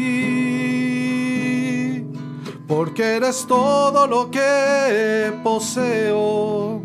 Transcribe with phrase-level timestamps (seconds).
[2.67, 6.83] porque eres todo lo que poseo,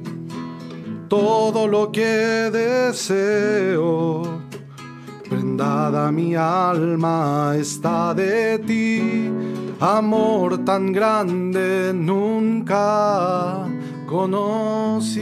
[1.07, 4.21] todo lo que deseo.
[5.27, 9.31] Prendada mi alma está de ti,
[9.79, 13.67] amor tan grande nunca
[14.11, 15.21] conocí.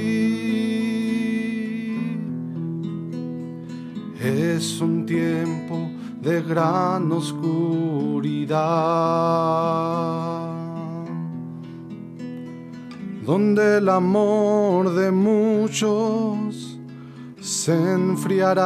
[4.19, 8.57] Es un tiempo de gran oscuridad,
[13.25, 16.79] donde el amor de muchos
[17.39, 18.59] se enfriará.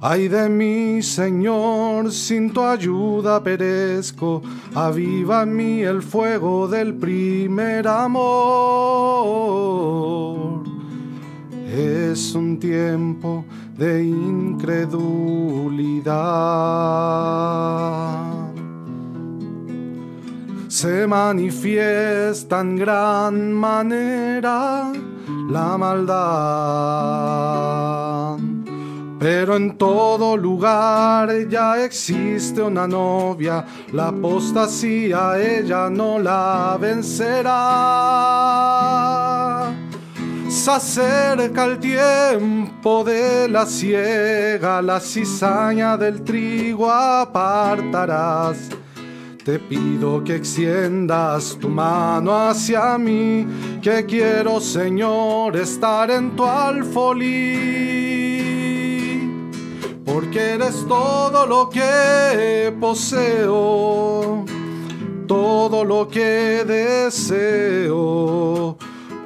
[0.00, 4.40] Ay de mí, Señor, sin tu ayuda perezco,
[4.72, 8.28] aviva en mí el fuego del primer amor.
[11.66, 13.44] Es un tiempo
[13.76, 16.12] de incredulidad.
[20.68, 24.92] Se manifiesta en gran manera
[25.50, 27.18] la maldad
[29.18, 37.54] pero en todo lugar ya existe una novia, la apostasía ella no la vencerá.
[40.48, 48.68] Se acerca el tiempo de la siega, la cizaña del trigo apartarás.
[49.44, 53.46] Te pido que extiendas tu mano hacia mí,
[53.82, 58.37] que quiero, Señor, estar en tu alfolí
[60.20, 64.44] porque eres todo lo que poseo,
[65.28, 67.86] todo lo que deseo.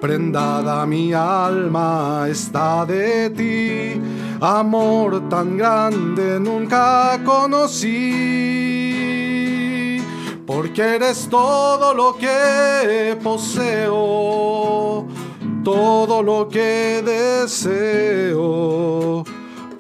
[0.03, 3.99] Prendada mi alma está de ti,
[4.39, 7.89] amor tan grande nunca conocí,
[10.47, 15.07] porque eres todo lo que poseo,
[15.65, 18.53] todo lo que deseo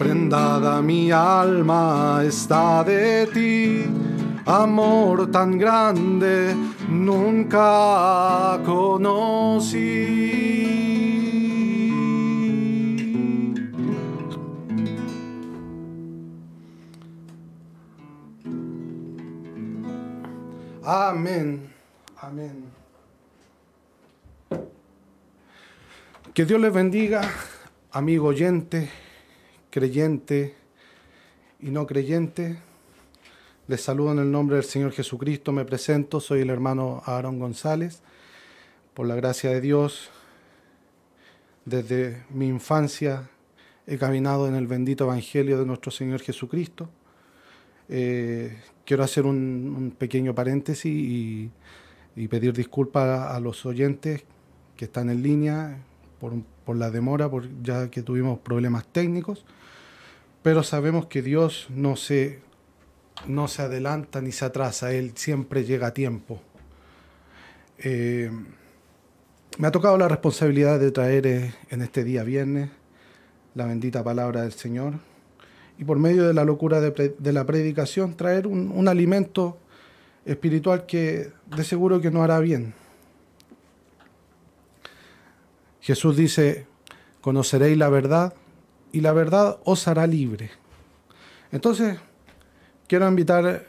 [0.02, 3.84] prendada mi alma está de ti.
[4.44, 6.56] Amor tan grande
[6.88, 9.78] nunca conocí.
[20.84, 21.72] Amén.
[22.20, 22.64] Amén.
[26.34, 27.20] Que Dios les bendiga,
[27.92, 29.01] amigo oyente
[29.72, 30.54] creyente
[31.58, 32.58] y no creyente.
[33.66, 35.50] Les saludo en el nombre del Señor Jesucristo.
[35.50, 38.02] Me presento, soy el hermano Aarón González.
[38.92, 40.10] Por la gracia de Dios,
[41.64, 43.30] desde mi infancia
[43.86, 46.90] he caminado en el bendito Evangelio de nuestro Señor Jesucristo.
[47.88, 51.50] Eh, quiero hacer un, pequeño paréntesis y,
[52.28, 54.22] pedir disculpas a los oyentes
[54.76, 55.78] que están en línea
[56.20, 56.34] por,
[56.66, 59.46] por la demora, por, ya que tuvimos problemas técnicos
[60.42, 62.40] pero sabemos que Dios no se,
[63.26, 66.40] no se adelanta ni se atrasa, Él siempre llega a tiempo.
[67.78, 68.30] Eh,
[69.58, 72.70] me ha tocado la responsabilidad de traer eh, en este día viernes
[73.54, 74.94] la bendita palabra del Señor
[75.78, 79.58] y por medio de la locura de, la predicación traer un, un, alimento
[80.24, 82.74] espiritual que de seguro que no hará bien.
[85.80, 86.66] Jesús dice,
[87.20, 88.34] conoceréis la verdad
[88.92, 90.50] y la verdad os hará libre.
[91.50, 91.98] Entonces,
[92.86, 93.66] quiero invitar,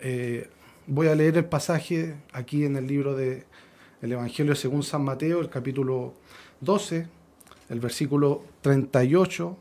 [0.00, 0.50] eh,
[0.86, 3.44] voy a leer el pasaje aquí en el libro del
[4.02, 6.14] el Evangelio según San Mateo, el capítulo
[6.60, 7.06] 12,
[7.70, 9.56] el versículo 38,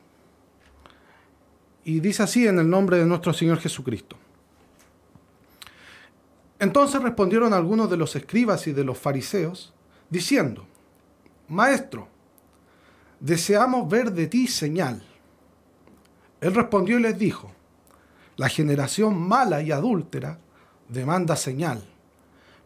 [1.85, 4.17] y dice así en el nombre de nuestro Señor Jesucristo.
[6.59, 9.73] Entonces respondieron algunos de los escribas y de los fariseos,
[10.09, 10.65] diciendo,
[11.47, 12.07] Maestro,
[13.21, 15.01] deseamos ver de ti señal.
[16.41, 17.51] Él respondió y les dijo,
[18.35, 20.39] la generación mala y adúltera
[20.89, 21.83] demanda señal,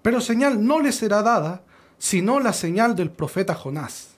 [0.02, 1.62] pero señal no le será dada
[1.98, 4.10] sino la señal del profeta Jonás.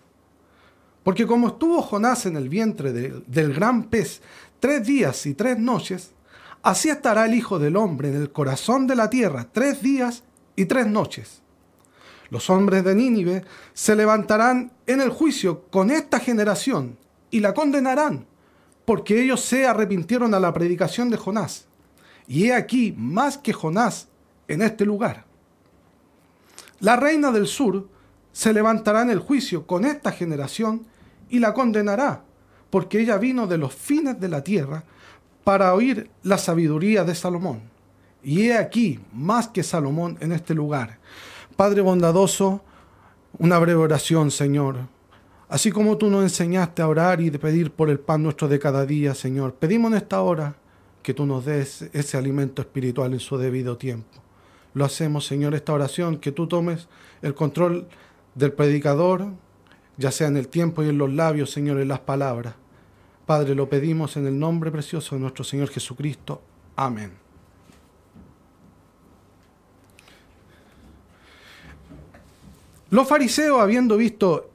[1.03, 4.21] Porque como estuvo Jonás en el vientre del gran pez
[4.59, 6.11] tres días y tres noches,
[6.63, 10.23] así estará el Hijo del Hombre en el corazón de la tierra tres días
[10.55, 11.41] y tres noches.
[12.29, 13.43] Los hombres de Nínive
[13.73, 16.97] se levantarán en el juicio con esta generación
[17.31, 18.25] y la condenarán,
[18.85, 21.65] porque ellos se arrepintieron a la predicación de Jonás.
[22.27, 24.07] Y he aquí más que Jonás
[24.47, 25.25] en este lugar.
[26.79, 27.87] La reina del sur
[28.31, 30.85] se levantará en el juicio con esta generación
[31.29, 32.23] y la condenará,
[32.69, 34.83] porque ella vino de los fines de la tierra
[35.43, 37.61] para oír la sabiduría de Salomón.
[38.21, 40.99] Y he aquí más que Salomón en este lugar.
[41.57, 42.61] Padre bondadoso,
[43.39, 44.77] una breve oración, Señor.
[45.49, 48.59] Así como tú nos enseñaste a orar y de pedir por el pan nuestro de
[48.59, 50.55] cada día, Señor, pedimos en esta hora
[51.01, 54.21] que tú nos des ese alimento espiritual en su debido tiempo.
[54.75, 56.87] Lo hacemos, Señor, esta oración, que tú tomes
[57.23, 57.87] el control
[58.35, 59.25] del predicador,
[59.97, 62.53] ya sea en el tiempo y en los labios, Señor, en las palabras.
[63.25, 66.39] Padre, lo pedimos en el nombre precioso de nuestro Señor Jesucristo.
[66.75, 67.26] Amén.
[72.89, 74.49] Los fariseos, habiendo visto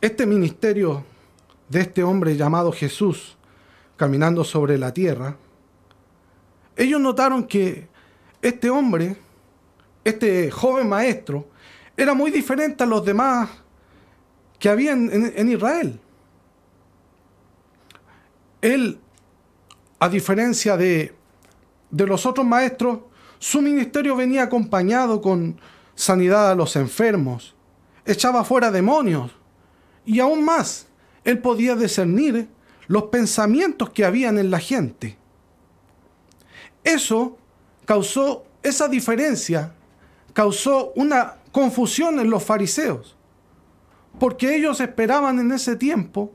[0.00, 1.04] este ministerio
[1.68, 3.36] de este hombre llamado Jesús
[3.96, 5.36] caminando sobre la tierra,
[6.76, 7.88] ellos notaron que
[8.40, 9.16] este hombre,
[10.04, 11.48] este joven maestro,
[11.96, 13.50] era muy diferente a los demás
[14.58, 16.00] que había en, Israel.
[18.62, 18.98] Él,
[19.98, 21.14] a diferencia de,
[21.90, 23.00] de los otros maestros,
[23.38, 25.58] su ministerio venía acompañado con,
[25.96, 27.56] sanidad a los enfermos,
[28.04, 29.32] echaba fuera demonios
[30.04, 30.86] y aún más,
[31.24, 32.48] él podía discernir
[32.86, 35.18] los pensamientos que habían en la gente.
[36.84, 37.36] Eso
[37.84, 39.74] causó, esa diferencia
[40.32, 43.16] causó una confusión en los fariseos,
[44.20, 46.30] porque ellos esperaban en ese tiempo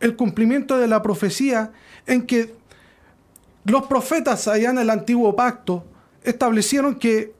[0.00, 1.72] el cumplimiento de la profecía
[2.06, 2.56] en que
[3.64, 5.84] los profetas allá en el antiguo pacto
[6.24, 7.35] establecieron que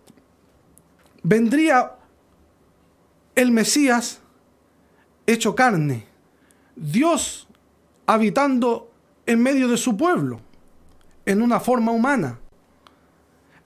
[1.27, 1.97] vendría
[3.35, 4.21] el Mesías
[5.27, 6.07] hecho carne,
[6.77, 7.49] Dios
[8.07, 8.93] habitando
[9.27, 10.41] en medio de su pueblo,
[11.25, 12.39] en una forma humana.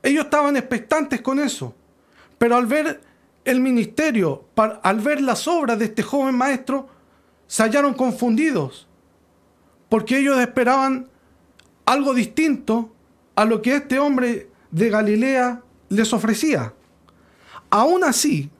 [0.03, 1.75] Ellos estaban expectantes con eso,
[2.39, 3.03] pero al ver
[3.45, 4.47] el ministerio,
[4.83, 6.89] al ver las obras de este joven maestro,
[7.47, 8.89] se hallaron confundidos,
[9.91, 11.09] porque ellos esperaban
[11.85, 12.91] algo distinto
[13.35, 16.73] a lo que este hombre de Galilea les ofrecía.
[17.71, 18.51] Aún así,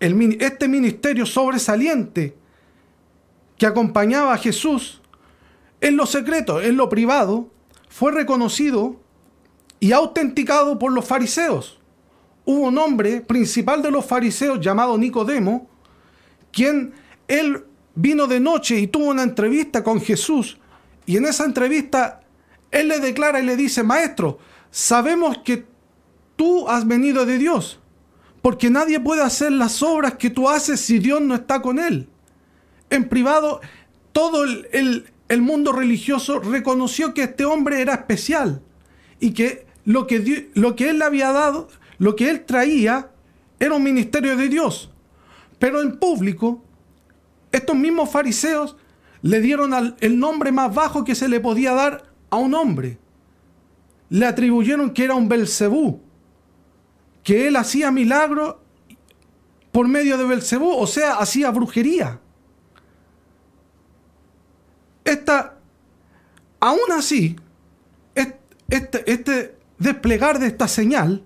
[0.00, 2.36] este ministerio sobresaliente
[3.58, 5.00] que acompañaba a Jesús
[5.80, 7.50] en lo secreto, en lo privado,
[7.88, 8.96] fue reconocido
[9.80, 11.80] y autenticado por los fariseos.
[12.44, 15.68] Hubo un hombre principal de los fariseos llamado Nicodemo,
[16.52, 16.94] quien
[17.28, 20.58] él vino de noche y tuvo una entrevista con Jesús
[21.06, 22.20] y en esa entrevista
[22.70, 24.38] él le declara y le dice, maestro,
[24.70, 25.64] sabemos que
[26.34, 27.80] tú has venido de Dios,
[28.46, 32.08] porque nadie puede hacer las obras que tú haces si Dios no está con él.
[32.90, 33.60] En privado,
[34.12, 38.62] todo el, mundo religioso reconoció que este hombre era especial
[39.18, 41.66] y que lo que, lo que él había dado,
[41.98, 43.10] lo que él traía,
[43.58, 44.92] era un ministerio de Dios.
[45.58, 46.62] Pero en público,
[47.50, 48.76] estos mismos fariseos
[49.22, 52.96] le dieron el nombre más bajo que se le podía dar a un hombre.
[54.08, 56.05] Le atribuyeron que era un Belcebú,
[57.26, 58.54] que él hacía milagros
[59.72, 62.20] por medio de Belcebú, o sea, hacía brujería.
[65.04, 65.58] Esta,
[66.60, 67.34] aún así,
[68.14, 71.24] este, este desplegar de esta señal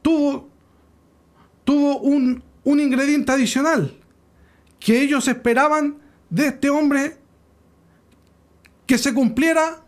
[0.00, 0.48] tuvo,
[1.64, 3.98] tuvo un, un ingrediente adicional
[4.78, 7.16] que ellos esperaban de este hombre
[8.86, 9.82] que se cumpliera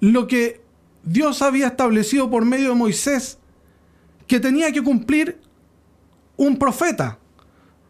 [0.00, 0.62] lo que
[1.02, 3.36] Dios había establecido por medio de Moisés,
[4.30, 5.40] que tenía que cumplir
[6.36, 7.18] un profeta.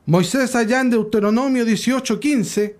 [0.06, 2.76] Moisés allá en Deuteronomio 18:15,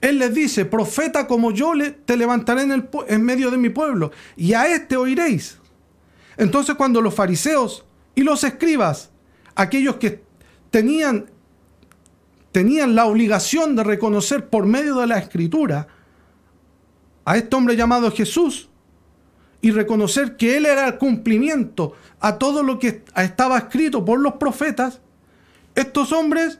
[0.00, 1.72] él les dice, profeta como yo
[2.06, 5.58] te levantaré en, el, en medio de mi pueblo, y a este oiréis.
[6.38, 9.10] Entonces cuando los fariseos y los escribas,
[9.54, 10.22] aquellos que
[10.70, 11.26] tenían
[12.50, 15.88] tenían la obligación de reconocer por medio de la escritura
[17.26, 18.70] a este hombre llamado Jesús
[19.64, 24.34] y reconocer que él era el cumplimiento a todo lo que estaba escrito por los
[24.34, 25.00] profetas,
[25.74, 26.58] estos hombres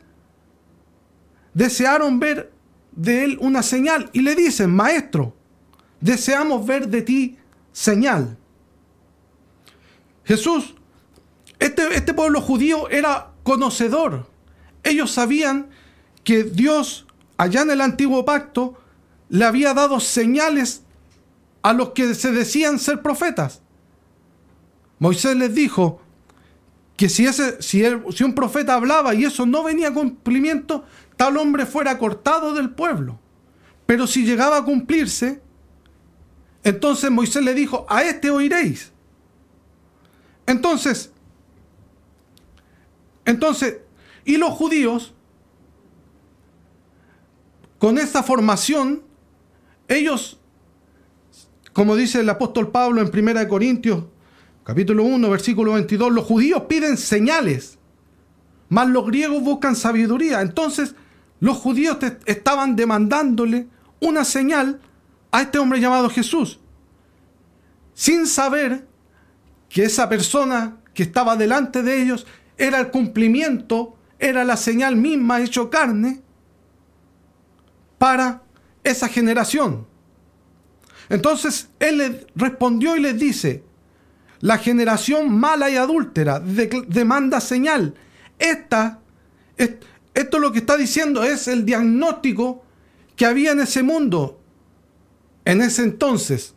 [1.52, 2.50] desearon ver
[2.92, 5.36] de él una señal y le dicen, maestro,
[6.00, 7.36] deseamos ver de ti
[7.72, 8.38] señal.
[10.24, 10.74] Jesús,
[11.58, 14.30] este, este pueblo judío era conocedor.
[14.82, 15.68] Ellos sabían
[16.24, 18.78] que Dios, allá en el antiguo pacto,
[19.28, 20.83] le había dado señales
[21.64, 23.62] a los que se decían ser profetas.
[24.98, 25.98] Moisés les dijo
[26.94, 27.82] que si, ese, si,
[28.22, 30.84] un profeta hablaba y eso no venía a cumplimiento,
[31.16, 33.18] tal hombre fuera cortado del pueblo.
[33.86, 35.40] Pero si llegaba a cumplirse,
[36.64, 38.92] entonces Moisés le dijo, a este oiréis.
[40.46, 41.12] Entonces,
[43.24, 43.78] entonces,
[44.26, 45.14] y los judíos
[47.78, 49.02] con esta formación,
[49.88, 50.38] ellos,
[51.74, 54.04] como dice el apóstol Pablo en 1 Corintios,
[54.62, 57.78] capítulo 1, versículo 22, los judíos piden señales,
[58.68, 60.40] mas los griegos buscan sabiduría.
[60.40, 60.94] Entonces,
[61.40, 63.66] los judíos estaban demandándole
[64.00, 64.80] una señal
[65.32, 66.60] a este hombre llamado Jesús,
[67.92, 68.86] sin saber
[69.68, 72.24] que esa persona que estaba delante de ellos
[72.56, 76.22] era el cumplimiento, era la señal misma hecho carne
[77.98, 78.42] para
[78.84, 79.92] esa generación.
[81.08, 83.62] Entonces él le respondió y les dice,
[84.40, 87.94] la generación mala y adúltera demanda señal.
[88.38, 89.00] Esta,
[89.56, 92.64] esto lo que está diciendo es el diagnóstico
[93.16, 94.40] que había en ese mundo
[95.44, 96.54] en ese entonces.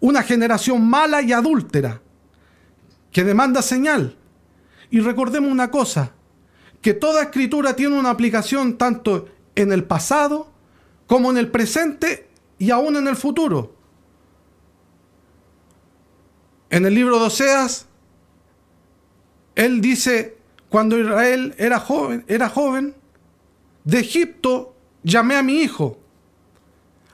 [0.00, 2.00] Una generación mala y adúltera
[3.12, 4.16] que demanda señal.
[4.90, 6.12] Y recordemos una cosa,
[6.80, 10.50] que toda escritura tiene una aplicación tanto en el pasado
[11.06, 12.28] como en el presente
[12.62, 13.74] y aún en el futuro.
[16.70, 17.88] En el libro de Oseas,
[19.56, 22.94] él dice, cuando Israel era joven, era joven,
[23.82, 25.98] de Egipto llamé a mi hijo.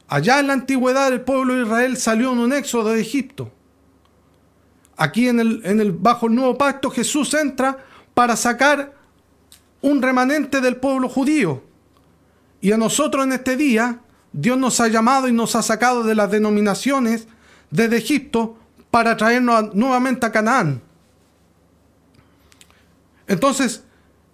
[0.07, 3.51] Allá en la antigüedad el pueblo de Israel salió en un éxodo de Egipto.
[4.99, 8.93] Aquí en el, en el, bajo el nuevo pacto Jesús entra para sacar
[9.81, 11.63] un remanente del pueblo judío.
[12.61, 16.15] Y a nosotros en este día, Dios nos ha llamado y nos ha sacado de
[16.15, 17.27] las denominaciones
[17.71, 18.59] desde Egipto
[18.91, 20.83] para traernos nuevamente a Canaán.
[23.27, 23.85] Entonces,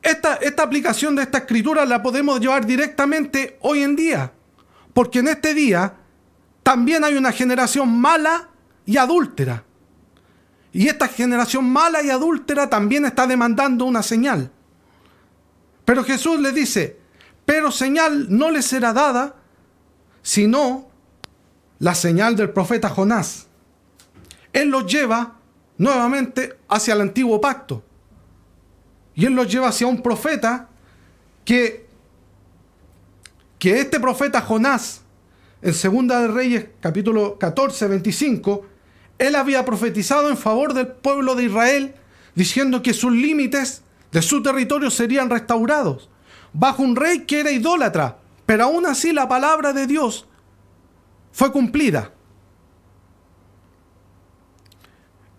[0.03, 4.33] esta, esta aplicación de esta escritura la podemos llevar directamente hoy en día.
[4.93, 5.95] Porque en este día
[6.63, 8.49] también hay una generación mala
[8.87, 9.65] y adúltera.
[10.73, 14.51] Y esta generación mala y adúltera también está demandando una señal.
[15.85, 16.99] Pero Jesús le dice,
[17.45, 19.37] pero señal no le será dada,
[20.25, 20.89] sino
[21.79, 23.47] la señal del profeta Jonás.
[24.53, 25.37] Él los lleva
[25.77, 27.85] nuevamente hacia el antiguo pacto.
[29.15, 30.71] Y él los lleva hacia un profeta
[31.45, 31.87] que,
[33.59, 35.03] que este profeta Jonás,
[35.61, 38.67] en Segunda de Reyes capítulo 14, 25,
[39.19, 41.95] él había profetizado en favor del pueblo de Israel,
[42.35, 46.09] diciendo que sus límites de su territorio serían restaurados,
[46.55, 50.27] bajo un rey que era idólatra, pero aún así la palabra de Dios
[51.33, 52.13] fue cumplida.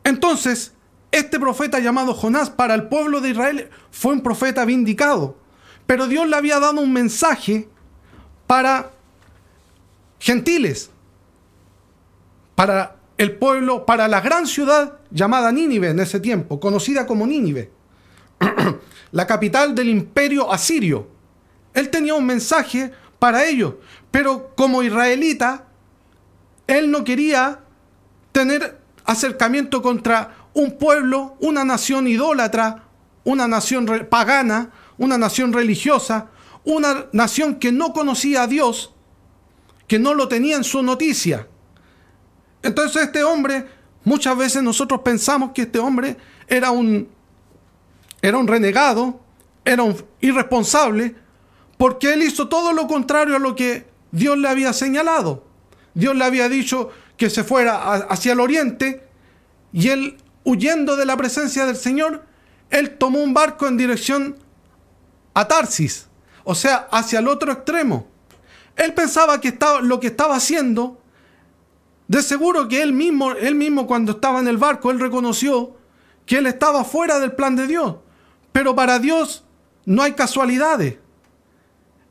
[0.03, 0.73] Entonces,
[1.11, 5.37] este profeta llamado Jonás para el pueblo de Israel fue un profeta vindicado,
[5.85, 7.69] pero Dios le había dado un mensaje
[8.47, 8.91] para
[10.19, 10.89] gentiles,
[12.55, 17.71] para el pueblo, para la gran ciudad llamada Nínive en ese tiempo, conocida como Nínive,
[19.11, 21.14] la capital del imperio asirio.
[21.75, 23.75] Él tenía un mensaje para ellos,
[24.09, 25.65] pero como israelita,
[26.67, 27.59] él no quería
[28.31, 32.85] tener acercamiento contra un pueblo, una nación idólatra,
[33.25, 36.29] una nación pagana, una nación religiosa,
[36.63, 38.93] una nación que no conocía a Dios,
[39.87, 41.47] que no lo tenía en su noticia.
[42.63, 43.67] Entonces este hombre,
[44.05, 46.15] muchas veces nosotros pensamos que este hombre
[46.47, 47.09] era un,
[48.21, 49.19] era un renegado,
[49.65, 51.15] era un irresponsable,
[51.77, 55.45] porque él hizo todo lo contrario a lo que Dios le había señalado.
[55.93, 59.07] Dios le había dicho que se fuera hacia el oriente
[59.71, 62.23] y él, huyendo de la presencia del Señor,
[62.69, 64.37] él tomó un barco en dirección
[65.33, 66.07] a Tarsis,
[66.43, 68.07] o sea, hacia el otro extremo.
[68.75, 71.01] Él pensaba que estaba, lo que estaba haciendo
[72.07, 75.75] de seguro que él mismo, él mismo cuando estaba en el barco, él reconoció
[76.25, 77.95] que él estaba fuera del plan de Dios.
[78.51, 79.43] Pero para Dios
[79.85, 80.97] no hay casualidades.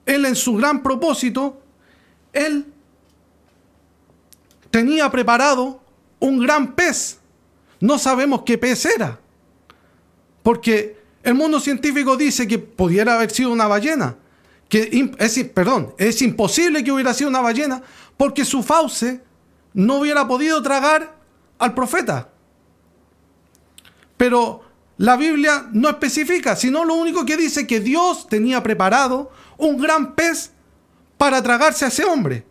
[0.07, 1.61] Él en su gran propósito,
[2.33, 2.67] él
[4.71, 5.81] tenía preparado
[6.21, 7.19] un gran pez.
[7.81, 9.21] No sabemos qué pez era.
[10.43, 14.17] Porque el mundo científico dice que pudiera haber sido una ballena.
[14.69, 17.83] Que es, perdón, es imposible que hubiera sido una ballena
[18.17, 19.21] porque su fauce
[19.73, 21.17] no hubiera podido tragar
[21.59, 22.29] al profeta.
[24.17, 24.63] Pero
[24.99, 30.15] la Biblia no especifica, sino lo único que dice que Dios tenía preparado un gran
[30.15, 30.53] pez
[31.17, 32.45] para tragarse a ese hombre.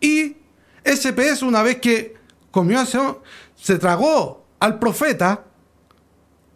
[0.00, 0.36] Y
[0.84, 2.16] ese pez, una vez que
[2.50, 2.98] comió a ese
[3.54, 5.44] se tragó al profeta,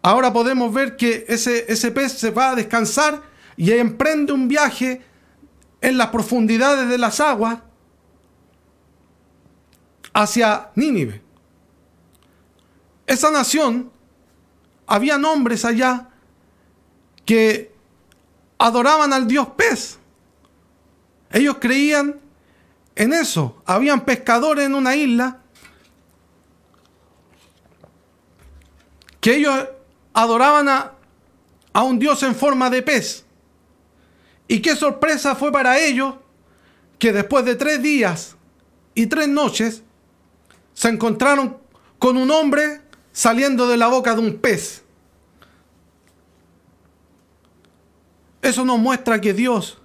[0.01, 3.21] ahora podemos ver que ese, ese pez se va a descansar
[3.57, 5.01] y emprende un viaje
[5.81, 7.59] en las profundidades de las aguas
[10.13, 11.21] hacia Nínive.
[13.07, 13.91] Esa nación,
[14.87, 16.09] había hombres allá
[17.25, 17.70] que
[18.61, 19.97] adoraban al dios pez.
[21.31, 22.19] Ellos creían
[22.95, 23.59] en eso.
[23.65, 25.39] Habían pescadores en una isla
[29.19, 29.67] que ellos
[30.13, 30.91] adoraban a,
[31.73, 33.25] a un dios en forma de pez.
[34.47, 36.15] Y qué sorpresa fue para ellos
[36.99, 38.35] que después de tres días
[38.93, 39.81] y tres noches
[40.75, 41.57] se encontraron
[41.97, 44.83] con un hombre saliendo de la boca de un pez.
[48.41, 49.79] Eso nos muestra que Dios,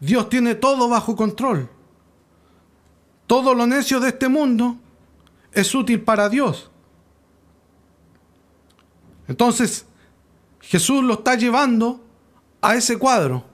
[0.00, 1.68] Dios tiene todo bajo control.
[3.26, 4.76] Todo lo necio de este mundo
[5.52, 6.70] es útil para Dios.
[9.28, 9.86] Entonces,
[10.60, 12.04] Jesús lo está llevando
[12.60, 13.44] a ese cuadro,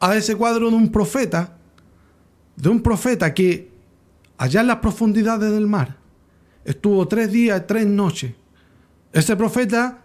[0.00, 1.56] a ese cuadro de un profeta,
[2.56, 3.70] de un profeta que
[4.38, 5.98] allá en las profundidades del mar.
[6.64, 8.34] Estuvo tres días tres noches.
[9.12, 10.02] Ese profeta,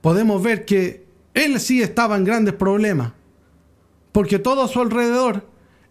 [0.00, 1.01] podemos ver que
[1.34, 3.12] él sí estaba en grandes problemas,
[4.12, 5.46] porque todo a su alrededor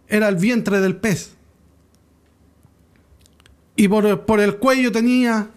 [0.08, 1.34] era el vientre del pez.
[3.74, 5.48] Y por, el cuello tenía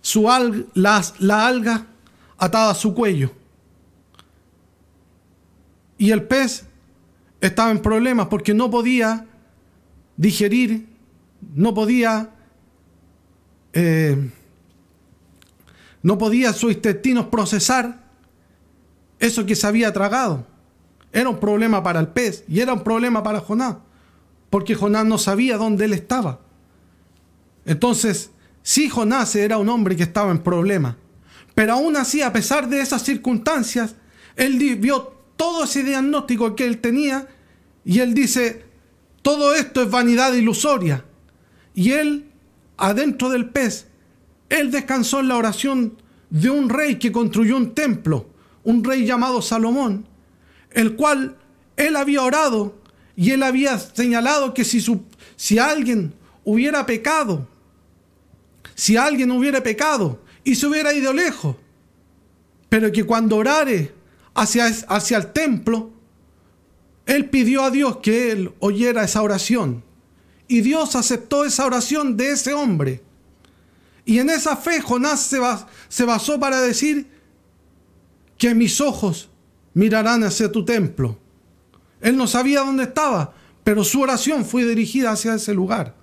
[0.00, 0.28] su
[0.74, 1.86] la, alga
[2.38, 3.30] atada a su cuello.
[5.98, 6.66] Y el pez
[7.40, 9.26] estaba en problemas porque no podía
[10.16, 10.92] digerir
[11.54, 12.30] no podía,
[13.72, 14.30] eh,
[16.02, 18.01] no podía sus intestinos procesar
[19.22, 20.44] eso que se había tragado.
[21.12, 23.76] Era un problema para el pez y era un problema para Jonás,
[24.50, 26.40] porque Jonás no sabía dónde él estaba.
[27.64, 28.32] Entonces,
[28.62, 30.98] sí, Jonás era un hombre que estaba en problema,
[31.54, 33.94] pero aún así, a pesar de esas circunstancias,
[34.36, 37.28] Él vio todo ese diagnóstico que él tenía
[37.84, 38.64] y él dice,
[39.22, 41.04] todo esto es vanidad ilusoria.
[41.74, 42.30] Y él,
[42.76, 43.86] adentro del pez,
[44.48, 45.98] él descansó en la oración
[46.30, 48.31] de un rey que construyó un templo,
[48.64, 50.06] un rey llamado Salomón,
[50.70, 51.36] el cual
[51.76, 52.74] él había orado
[53.16, 54.84] y él había señalado que si,
[55.36, 57.46] si alguien hubiera pecado,
[58.74, 61.56] si alguien hubiera pecado y se hubiera ido lejos,
[62.68, 63.92] pero que cuando orare
[64.34, 65.90] hacia, hacia el templo,
[67.04, 69.84] él pidió a Dios que él oyera esa oración.
[70.48, 73.02] Y Dios aceptó esa oración de ese hombre.
[74.04, 75.30] Y en esa fe Jonás
[75.88, 77.11] se basó para decir
[78.42, 79.28] que mis ojos
[79.72, 81.16] mirarán hacia tu templo.
[82.00, 85.94] Él no sabía dónde estaba, pero su oración fue dirigida hacia ese lugar.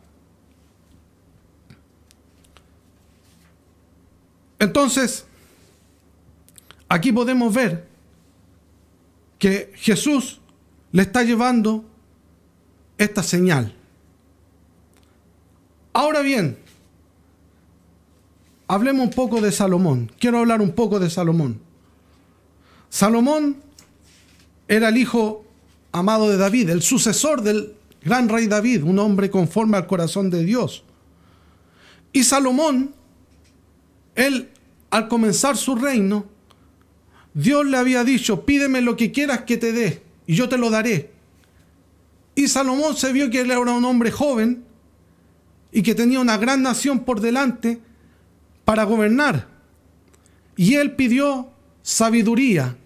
[4.57, 5.25] Entonces,
[6.87, 7.89] aquí podemos ver
[9.37, 10.39] que Jesús
[10.93, 11.83] le está llevando
[12.97, 13.75] esta señal.
[15.91, 16.57] Ahora bien,
[18.65, 20.09] hablemos un poco de Salomón.
[20.17, 21.67] Quiero hablar un poco de Salomón.
[22.89, 23.57] Salomón
[24.67, 25.45] era el hijo
[25.91, 27.73] amado de David, el sucesor del
[28.03, 30.83] gran rey David, un hombre conforme al corazón de Dios.
[32.11, 32.93] Y Salomón,
[34.15, 34.49] él
[34.89, 36.25] al comenzar su reino,
[37.33, 40.69] Dios le había dicho, pídeme lo que quieras que te dé y yo te lo
[40.69, 41.11] daré.
[42.35, 44.63] Y Salomón se vio que él era un hombre joven
[45.71, 47.79] y que tenía una gran nación por delante
[48.65, 49.47] para gobernar.
[50.55, 52.77] Y él pidió sabiduría.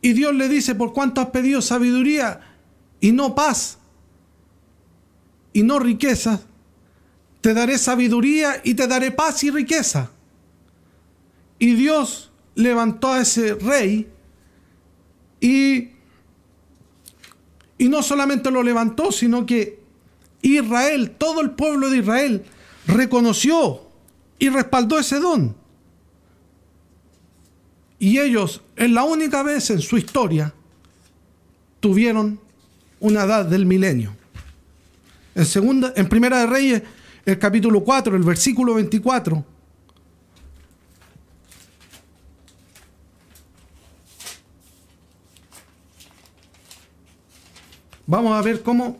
[0.00, 2.40] Y Dios le dice, ¿por cuánto has pedido sabiduría
[3.00, 3.78] y no paz
[5.52, 6.42] y no riqueza?
[7.40, 10.10] Te daré sabiduría y te daré paz y riqueza.
[11.58, 14.08] Y Dios levantó a ese rey
[15.40, 15.90] y,
[17.78, 19.80] y no solamente lo levantó, sino que
[20.42, 22.44] Israel, todo el pueblo de Israel,
[22.86, 23.88] reconoció
[24.38, 25.63] y respaldó ese don.
[28.04, 30.52] Y ellos, en la única vez en su historia,
[31.80, 32.38] tuvieron
[33.00, 34.14] una edad del milenio.
[35.34, 36.82] En, Primera de Reyes,
[37.24, 39.42] el capítulo 4, el versículo 24,
[48.06, 48.98] vamos a ver cómo,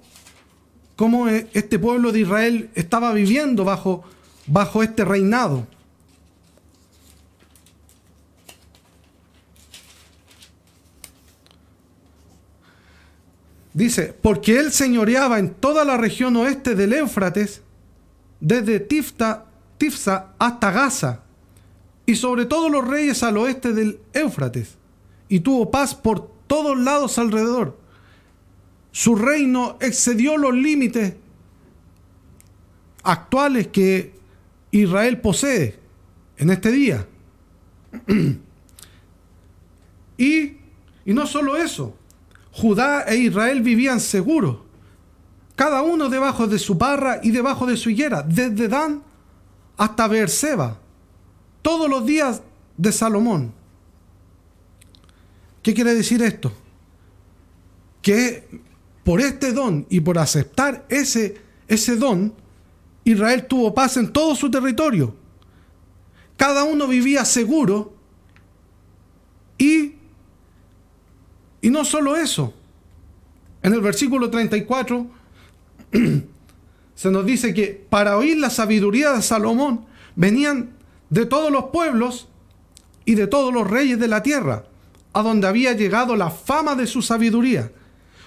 [0.96, 4.02] cómo este pueblo de Israel estaba viviendo bajo,
[4.46, 5.73] bajo este reinado.
[13.74, 17.60] Dice, porque él señoreaba en toda la región oeste del Éufrates,
[18.40, 21.20] desde Tifta, Tifsa hasta Gaza,
[22.06, 24.76] y sobre todos los reyes al oeste del Éufrates,
[25.28, 27.84] y tuvo paz por todos lados alrededor
[28.94, 31.14] su reino excedió los límites
[33.02, 34.14] actuales que
[34.70, 35.74] Israel posee
[36.36, 37.04] en este día.
[40.16, 40.44] y,
[41.04, 41.98] y no solo eso,
[42.54, 44.58] Judá e Israel vivían seguros,
[45.56, 49.02] cada uno debajo de su barra y debajo de su higuera, desde Dan
[49.76, 50.78] hasta Beerseba,
[51.62, 52.42] todos los días
[52.76, 53.52] de Salomón.
[55.62, 56.52] ¿Qué quiere decir esto?
[58.02, 58.62] Que
[59.02, 62.34] por este don y por aceptar ese, ese don,
[63.04, 65.14] Israel tuvo paz en todo su territorio.
[66.36, 67.94] Cada uno vivía seguro
[69.58, 69.94] y,
[71.64, 72.52] y no solo eso.
[73.62, 75.06] En el versículo 34
[76.94, 80.74] se nos dice que para oír la sabiduría de Salomón venían
[81.08, 82.28] de todos los pueblos
[83.06, 84.66] y de todos los reyes de la tierra,
[85.14, 87.72] a donde había llegado la fama de su sabiduría.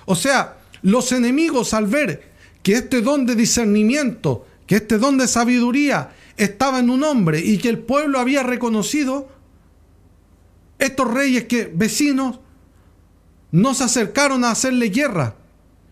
[0.08, 2.32] O sea, los enemigos al ver
[2.64, 7.60] que este don de discernimiento, que este don de sabiduría estaba en un hombre y
[7.60, 9.30] que el pueblo había reconocido,
[10.80, 12.40] estos reyes que vecinos
[13.52, 15.36] no se acercaron a hacerle guerra,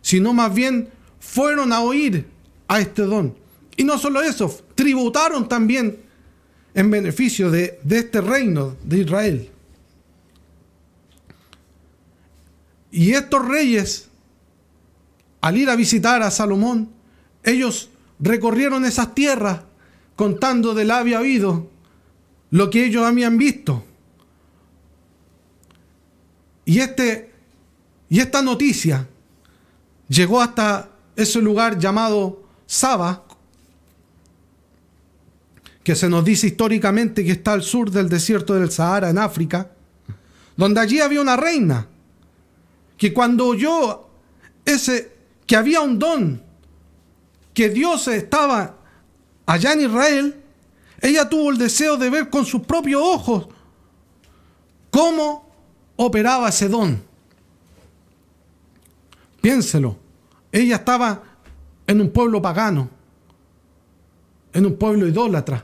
[0.01, 0.89] sino más bien
[1.19, 2.27] fueron a oír
[2.67, 3.35] a este don.
[3.77, 5.99] Y no solo eso, tributaron también
[6.73, 9.49] en beneficio de, de este reino de Israel.
[12.91, 14.09] Y estos reyes
[15.45, 16.89] al ir a visitar a Salomón,
[17.43, 19.59] ellos recorrieron esas tierras
[20.15, 21.69] contando del había oído
[22.49, 23.85] lo que ellos habían visto.
[26.65, 27.29] Y, este,
[28.09, 29.07] y esta noticia
[30.07, 33.23] llegó hasta ese lugar llamado Saba,
[35.83, 39.71] que se nos dice históricamente que está al sur del desierto del Sahara, en África,
[40.57, 41.87] donde allí había una reina,
[42.97, 44.07] que cuando oyó
[44.65, 45.11] ese,
[45.45, 46.41] que había un don,
[47.53, 48.77] que Dios estaba
[49.45, 50.43] allá en Israel,
[51.01, 53.47] ella tuvo el deseo de ver con sus propios ojos
[54.89, 55.49] cómo
[55.97, 57.14] operaba ese don.
[59.45, 59.95] Piénselo,
[60.51, 61.21] ella estaba
[61.85, 62.89] en un pueblo pagano,
[64.51, 65.63] en un pueblo idólatra.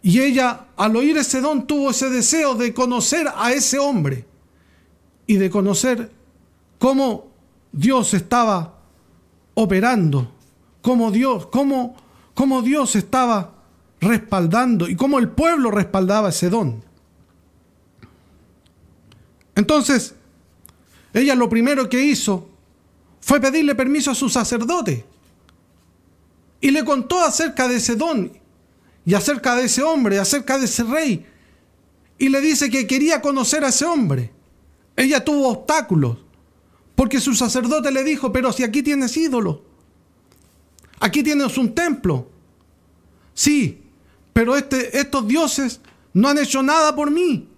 [0.00, 4.24] Y ella, al oír ese don, tuvo ese deseo de conocer a ese hombre
[5.26, 6.12] y de conocer
[6.78, 7.26] cómo
[7.72, 8.78] Dios estaba
[9.54, 10.30] operando,
[10.82, 11.96] cómo Dios, cómo,
[12.34, 13.54] cómo Dios estaba
[14.00, 16.84] respaldando y cómo el pueblo respaldaba ese don.
[19.56, 20.14] Entonces,
[21.14, 22.48] ella lo primero que hizo
[23.20, 25.06] fue pedirle permiso a su sacerdote
[26.60, 28.32] y le contó acerca de ese don
[29.06, 31.26] y acerca de ese hombre, acerca de ese rey.
[32.18, 34.32] Y le dice que quería conocer a ese hombre.
[34.96, 36.18] Ella tuvo obstáculos
[36.94, 39.62] porque su sacerdote le dijo, pero si aquí tienes ídolo,
[41.00, 42.30] aquí tienes un templo.
[43.34, 43.82] Sí,
[44.32, 45.80] pero este, estos dioses
[46.12, 47.48] no han hecho nada por mí,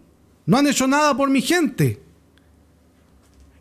[0.46, 2.02] no han hecho nada por mi gente.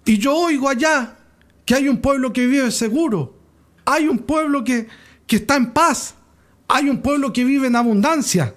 [0.06, 1.18] Y yo oigo allá
[1.66, 3.36] que hay un pueblo que vive seguro,
[3.86, 4.88] hay un pueblo que,
[5.26, 6.16] que está en paz,
[6.68, 8.56] hay un pueblo que vive en abundancia.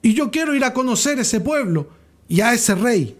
[0.00, 1.90] Y yo quiero ir a conocer ese pueblo
[2.26, 3.16] y a ese rey.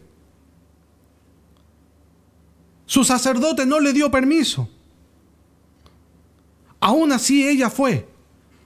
[2.86, 4.68] Su sacerdote no le dio permiso.
[6.80, 8.08] Aún así ella fue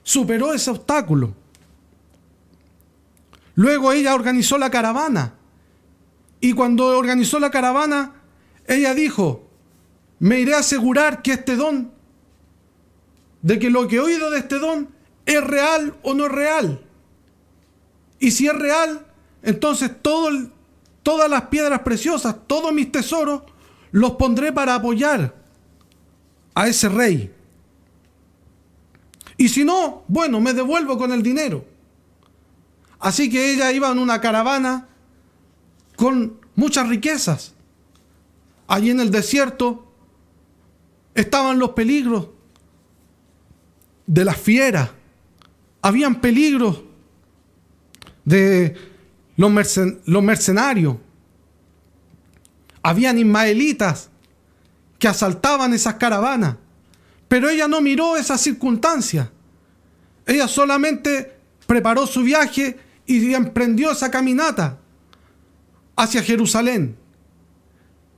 [0.07, 1.33] superó ese obstáculo.
[3.55, 5.33] Luego ella organizó la caravana.
[6.39, 8.13] Y cuando organizó la caravana,
[8.67, 9.47] ella dijo,
[10.19, 11.91] me iré a asegurar que este don,
[13.41, 14.89] de que lo que he oído de este don
[15.25, 16.81] es real o no es real.
[18.19, 19.05] Y si es real,
[19.41, 23.43] entonces todas las piedras preciosas, todos mis tesoros,
[23.91, 25.35] los pondré para apoyar
[26.53, 27.33] a ese rey.
[29.37, 31.63] Y si no, bueno, me devuelvo con el dinero.
[32.99, 34.89] Así que ella iba en una caravana
[35.97, 37.53] con muchas riquezas.
[38.67, 39.91] Allí en el desierto
[41.15, 42.29] estaban los peligros
[44.05, 44.91] de las fieras.
[45.81, 46.83] Habían peligros
[48.23, 48.77] de
[49.37, 50.97] los, mercenarios.
[52.83, 54.09] Habían ismaelitas
[54.99, 56.57] que asaltaban esas caravanas.
[57.27, 59.31] Pero ella no miró esa circunstancia.
[60.27, 64.77] Ella solamente preparó su viaje y emprendió esa caminata
[65.97, 66.95] hacia Jerusalén.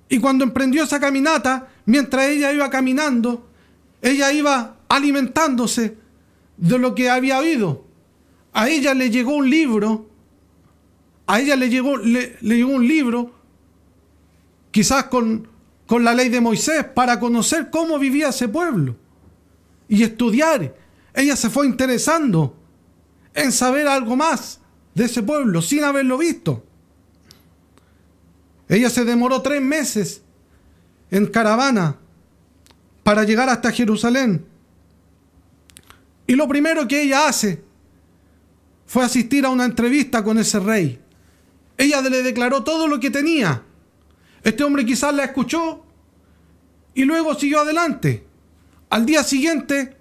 [0.08, 3.50] Y cuando emprendió esa caminata, mientras ella iba caminando,
[4.02, 5.98] ella iba alimentándose
[6.58, 7.86] de lo que había oído.
[8.54, 10.08] A ella le llegó un libro,
[11.26, 13.34] a ella le llegó, le, llegó un libro,
[14.70, 15.48] quizás con
[15.90, 18.96] con la ley de Moisés para conocer cómo vivía ese pueblo
[19.88, 20.76] y estudiar.
[21.16, 22.56] Ella se fue interesando
[23.34, 24.60] en saber algo más
[24.94, 26.64] de ese pueblo sin haberlo visto.
[28.70, 30.22] Ella se demoró tres meses
[31.12, 31.98] en caravana
[33.04, 34.46] para llegar hasta Jerusalén.
[36.28, 37.62] Y lo primero que ella hace
[38.86, 41.02] fue asistir a una entrevista con ese rey.
[41.78, 43.64] Ella le declaró todo lo que tenía
[44.44, 45.84] este hombre quizás la escuchó
[46.94, 48.26] y luego siguió adelante.
[48.90, 49.98] Al día siguiente,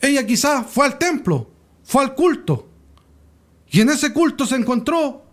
[0.00, 1.50] ella quizás fue al templo,
[1.84, 2.68] fue al culto.
[3.70, 5.24] Y en ese culto se encontró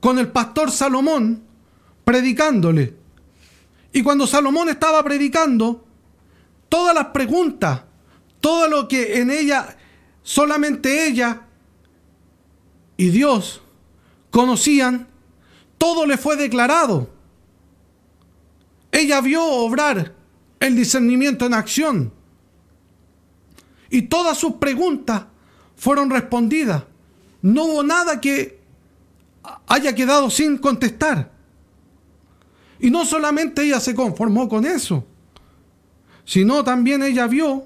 [0.00, 1.42] con el pastor Salomón
[2.08, 2.94] predicándole.
[3.92, 5.84] Y cuando Salomón estaba predicando,
[6.70, 7.82] todas las preguntas,
[8.40, 9.76] todo lo que en ella,
[10.22, 11.42] solamente ella
[12.96, 13.60] y Dios
[14.30, 15.06] conocían,
[15.76, 17.10] todo le fue declarado.
[18.90, 20.14] Ella vio obrar
[20.60, 22.10] el discernimiento en acción.
[23.90, 25.24] Y todas sus preguntas
[25.76, 26.84] fueron respondidas.
[27.42, 28.58] No hubo nada que
[29.66, 31.36] haya quedado sin contestar.
[32.80, 35.04] Y no solamente ella se conformó con eso,
[36.24, 37.64] sino también ella vio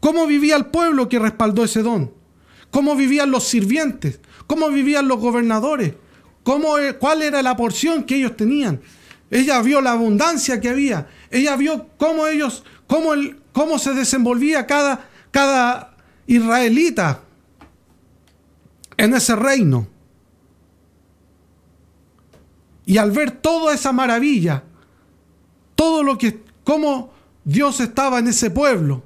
[0.00, 2.12] cómo vivía el pueblo que respaldó ese don,
[2.70, 5.94] cómo vivían los sirvientes, cómo vivían los gobernadores,
[6.42, 8.80] cómo, eh, cuál era la porción que ellos tenían.
[9.30, 11.08] Ella vio la abundancia que había.
[11.30, 15.96] Ella vio cómo ellos, cómo, el, cómo se desenvolvía cada, cada
[16.26, 17.22] israelita
[18.96, 19.88] en ese reino.
[22.86, 24.62] Y al ver toda esa maravilla,
[25.74, 27.10] todo lo que, cómo
[27.44, 29.02] Dios estaba en ese pueblo,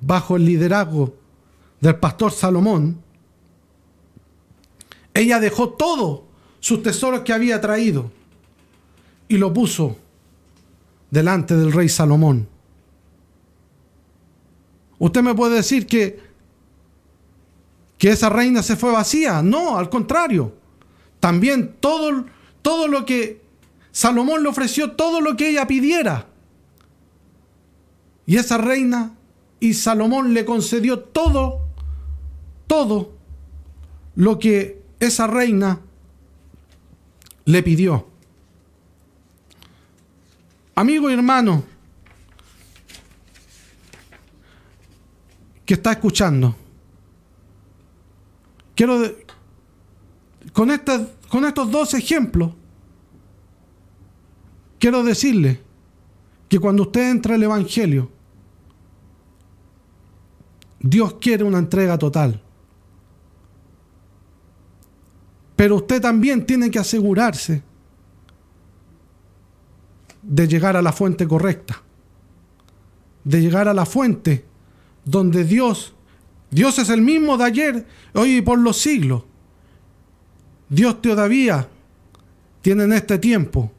[0.00, 1.14] bajo el liderazgo
[1.80, 3.02] del pastor Salomón,
[5.14, 6.24] ella dejó todo
[6.60, 8.10] sus tesoros que había traído
[9.28, 9.96] y lo puso
[11.10, 12.48] delante del rey Salomón.
[14.98, 16.20] Usted me puede decir que,
[18.04, 19.40] que esa reina se fue vacía.
[19.40, 20.54] No, al contrario.
[21.20, 22.26] También todo,
[22.60, 23.40] todo lo que
[23.92, 26.26] Salomón le ofreció, todo lo que ella pidiera.
[28.26, 29.14] Y esa reina
[29.58, 31.62] y Salomón le concedió todo,
[32.66, 33.16] todo
[34.16, 35.80] lo que esa reina
[37.46, 38.06] le pidió.
[40.74, 41.64] Amigo y hermano
[45.64, 46.54] que está escuchando,
[48.74, 49.00] quiero
[50.52, 50.70] con,
[51.28, 52.52] con estos dos ejemplos,
[54.78, 55.60] quiero decirle
[56.48, 58.10] que cuando usted entra al Evangelio,
[60.80, 62.42] Dios quiere una entrega total.
[65.56, 67.62] Pero usted también tiene que asegurarse
[70.22, 71.82] de llegar a la fuente correcta,
[73.24, 74.44] de llegar a la fuente
[75.04, 75.93] donde Dios,
[76.54, 79.24] Dios es el mismo de ayer, hoy y por los siglos.
[80.68, 81.68] Dios todavía
[82.62, 83.72] tiene en este tiempo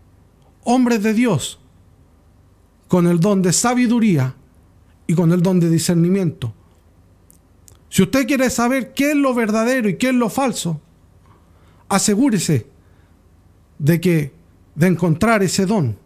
[0.63, 1.59] hombres de Dios
[2.87, 4.35] con el don de sabiduría
[5.07, 6.53] y con el don de discernimiento
[7.95, 10.81] si usted quiere saber qué es lo verdadero y qué es lo falso,
[11.87, 12.67] asegúrese
[13.79, 14.33] de que
[14.75, 15.97] de encontrar ese don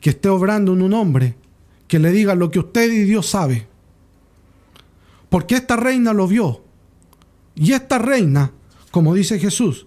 [0.00, 1.36] que esté obrando en un hombre
[1.86, 3.68] que le diga lo que usted y Dios sabe.
[5.28, 6.64] Porque esta reina lo vio.
[7.54, 8.52] Y esta reina,
[8.90, 9.86] como dice Jesús,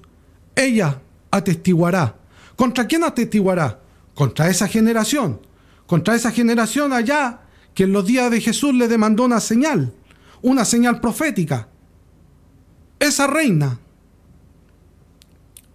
[0.55, 2.17] ella atestiguará.
[2.55, 3.79] ¿Contra quién atestiguará?
[4.15, 5.41] Contra esa generación.
[5.87, 7.41] Contra esa generación allá
[7.73, 9.93] que en los días de Jesús le demandó una señal
[10.41, 11.67] una señal profética.
[12.99, 13.79] Esa reina,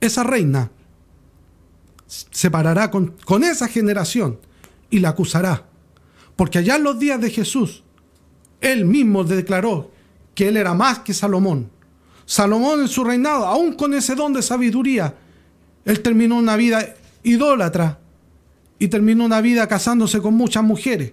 [0.00, 0.70] esa reina
[2.06, 4.38] se parará con, con esa generación
[4.90, 5.66] y la acusará.
[6.36, 7.83] Porque allá en los días de Jesús,
[8.64, 9.90] él mismo declaró
[10.34, 11.70] que él era más que Salomón.
[12.24, 15.14] Salomón en su reinado, aún con ese don de sabiduría,
[15.84, 17.98] él terminó una vida idólatra
[18.78, 21.12] y terminó una vida casándose con muchas mujeres.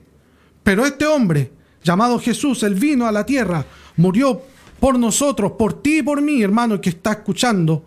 [0.63, 1.51] Pero este hombre
[1.83, 3.65] llamado Jesús, Él vino a la tierra,
[3.97, 4.41] murió
[4.79, 7.83] por nosotros, por ti y por mí, hermano, que está escuchando.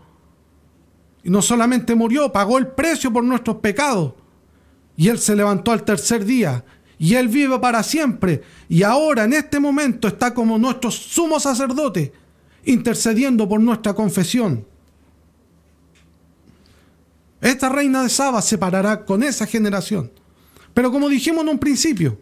[1.23, 4.13] Y no solamente murió, pagó el precio por nuestros pecados.
[4.97, 6.65] Y Él se levantó al tercer día.
[7.05, 8.43] Y Él vive para siempre.
[8.67, 12.15] Y ahora, en este momento, está como nuestro sumo sacerdote,
[12.65, 14.65] intercediendo por nuestra confesión.
[17.43, 20.11] Esta reina de Saba se parará con esa generación.
[20.73, 22.19] Pero como dijimos en un principio,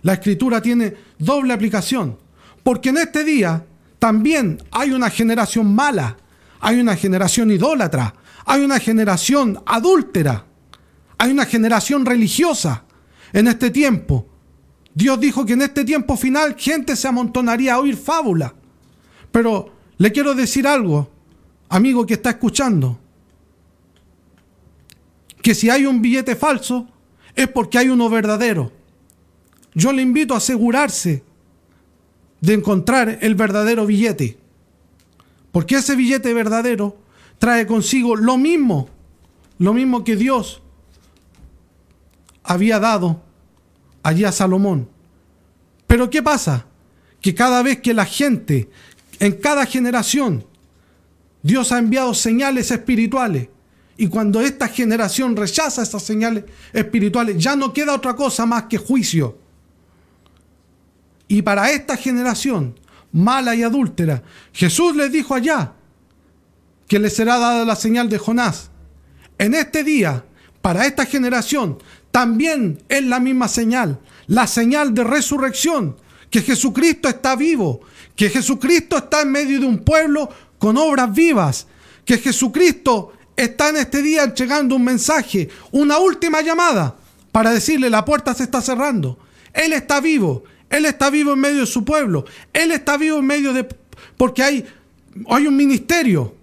[0.00, 2.16] la escritura tiene doble aplicación,
[2.62, 3.66] porque en este día
[3.98, 6.16] también hay una generación mala,
[6.60, 8.14] hay una generación idólatra,
[8.46, 10.46] hay una generación adúltera,
[11.18, 12.84] hay una generación religiosa
[13.32, 14.26] en este tiempo.
[14.94, 18.54] Dios dijo que en este tiempo final gente se amontonaría a oír fábula.
[19.30, 21.10] Pero le quiero decir algo,
[21.68, 22.98] amigo que está escuchando,
[25.42, 26.88] que si hay un billete falso
[27.34, 28.72] es porque hay uno verdadero.
[29.74, 31.22] Yo le invito a asegurarse
[32.40, 34.38] de encontrar el verdadero billete.
[35.52, 36.96] Porque ese billete verdadero
[37.38, 38.88] trae consigo lo mismo,
[39.58, 40.62] lo mismo que Dios
[42.48, 43.22] había dado
[44.02, 44.88] allí a Salomón.
[45.86, 46.66] Pero ¿qué pasa?
[47.20, 48.70] Que cada vez que la gente,
[49.20, 50.46] en cada generación,
[51.42, 53.48] Dios ha enviado señales espirituales.
[53.98, 58.78] Y cuando esta generación rechaza esas señales espirituales, ya no queda otra cosa más que
[58.78, 59.38] juicio.
[61.28, 62.80] Y para esta generación
[63.12, 64.22] mala y adúltera,
[64.52, 65.74] Jesús les dijo allá
[66.86, 68.70] que les será dada la señal de Jonás.
[69.36, 70.24] En este día,
[70.62, 71.78] para esta generación,
[72.10, 75.96] también es la misma señal, la señal de resurrección,
[76.30, 77.80] que Jesucristo está vivo,
[78.16, 80.28] que Jesucristo está en medio de un pueblo
[80.58, 81.66] con obras vivas,
[82.04, 86.96] que Jesucristo está en este día entregando un mensaje, una última llamada
[87.32, 89.18] para decirle la puerta se está cerrando.
[89.52, 92.24] Él está vivo, él está vivo en medio de su pueblo.
[92.52, 93.64] Él está vivo en medio de...
[94.16, 94.66] Porque hay,
[95.28, 96.34] hay un ministerio.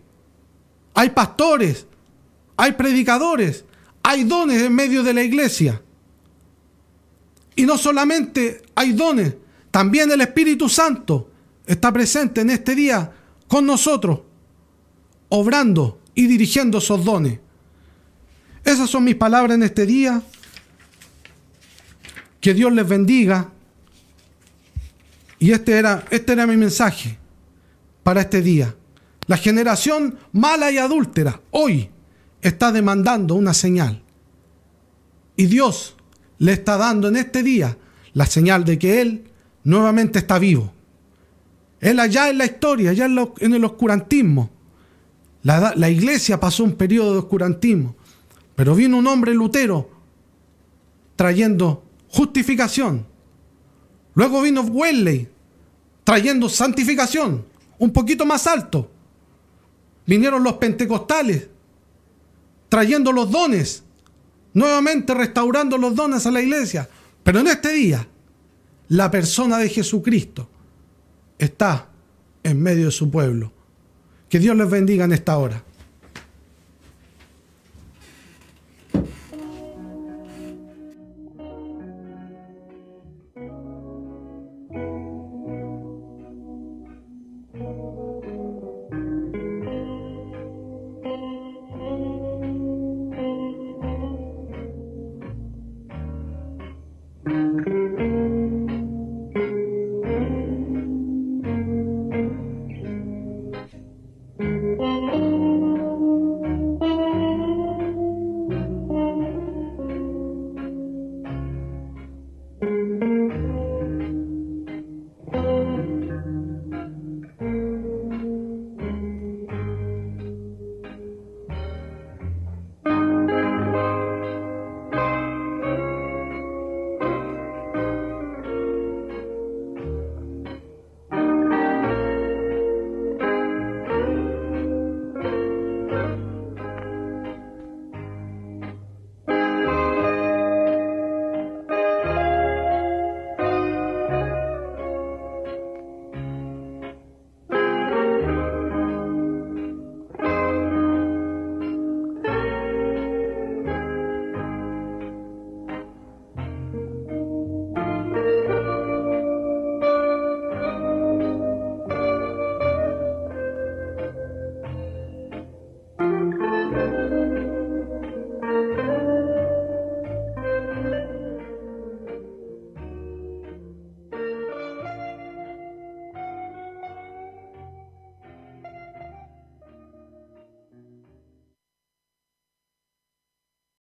[0.94, 1.86] Hay pastores.
[2.58, 3.65] Hay predicadores.
[4.08, 5.82] Hay dones en medio de la iglesia.
[7.56, 9.34] Y no solamente hay dones,
[9.72, 11.32] también el Espíritu Santo
[11.66, 13.12] está presente en este día
[13.48, 14.20] con nosotros,
[15.30, 17.40] obrando y dirigiendo esos dones.
[18.64, 20.22] Esas son mis palabras en este día.
[22.40, 23.50] Que Dios les bendiga
[25.40, 27.18] Y este era, este era mi mensaje
[28.04, 28.76] para este día.
[29.26, 31.90] La generación mala y adúltera hoy
[32.42, 34.02] está demandando una señal.
[35.36, 35.96] Y Dios
[36.38, 37.78] le está dando en este día
[38.14, 39.26] la señal de que Él
[39.64, 40.72] nuevamente está vivo.
[41.80, 44.50] Él allá en la historia, allá en, el oscurantismo.
[45.44, 47.96] La, iglesia pasó un periodo de oscurantismo,
[48.56, 49.90] pero vino un hombre Lutero
[51.16, 53.06] trayendo justificación.
[54.16, 55.30] Luego vino Wesley
[56.04, 57.46] trayendo santificación,
[57.78, 58.90] un poquito más alto.
[60.08, 61.50] Vinieron los pentecostales
[62.76, 63.86] trayendo los dones,
[64.54, 66.90] nuevamente restaurando los dones a la iglesia.
[67.24, 68.06] Pero en este día,
[68.90, 70.50] la persona de Jesucristo
[71.40, 71.88] está
[72.44, 73.54] en medio de su pueblo.
[74.28, 75.64] Que Dios les bendiga en esta hora.